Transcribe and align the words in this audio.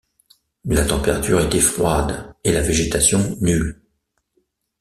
La 0.65 0.83
température 0.83 1.39
était 1.41 1.59
froide 1.59 2.33
et 2.43 2.51
la 2.51 2.63
végétation 2.63 3.37
nulle. 3.41 3.83